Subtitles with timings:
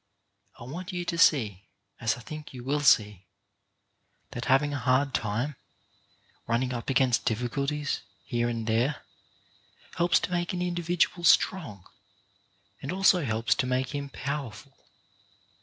[0.57, 1.67] I want you to see,
[1.99, 3.27] as I think you will see,
[4.31, 5.57] that having a hard time,
[6.47, 9.03] running up against difficul ties here and there,
[9.97, 11.85] helps to make an individual strong,
[12.81, 14.73] helps to make him powerful.